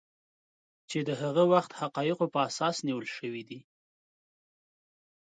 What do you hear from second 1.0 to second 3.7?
د هغه وخت حقایقو په اساس نیول شوي دي